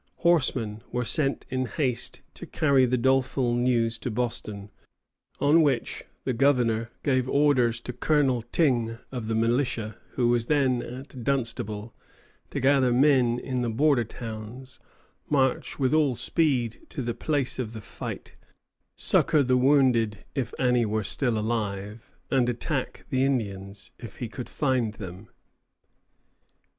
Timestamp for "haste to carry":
1.67-2.87